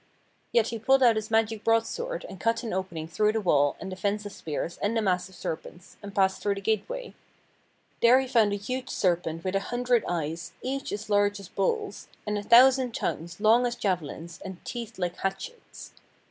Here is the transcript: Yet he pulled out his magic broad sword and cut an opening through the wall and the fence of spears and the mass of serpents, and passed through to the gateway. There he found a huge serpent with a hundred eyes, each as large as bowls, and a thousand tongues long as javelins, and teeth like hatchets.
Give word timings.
Yet 0.51 0.69
he 0.69 0.79
pulled 0.79 1.03
out 1.03 1.15
his 1.15 1.29
magic 1.29 1.63
broad 1.63 1.85
sword 1.85 2.25
and 2.27 2.39
cut 2.39 2.63
an 2.63 2.73
opening 2.73 3.07
through 3.07 3.33
the 3.33 3.39
wall 3.39 3.75
and 3.79 3.91
the 3.91 3.95
fence 3.95 4.25
of 4.25 4.31
spears 4.31 4.79
and 4.81 4.97
the 4.97 5.01
mass 5.03 5.29
of 5.29 5.35
serpents, 5.35 5.97
and 6.01 6.15
passed 6.15 6.41
through 6.41 6.55
to 6.55 6.59
the 6.59 6.65
gateway. 6.65 7.13
There 8.01 8.19
he 8.19 8.27
found 8.27 8.51
a 8.51 8.55
huge 8.55 8.89
serpent 8.89 9.43
with 9.43 9.55
a 9.55 9.59
hundred 9.59 10.03
eyes, 10.07 10.53
each 10.63 10.91
as 10.91 11.07
large 11.07 11.39
as 11.39 11.49
bowls, 11.49 12.07
and 12.25 12.35
a 12.35 12.41
thousand 12.41 12.95
tongues 12.95 13.39
long 13.39 13.63
as 13.67 13.75
javelins, 13.75 14.41
and 14.43 14.57
teeth 14.65 14.97
like 14.97 15.17
hatchets. 15.17 15.91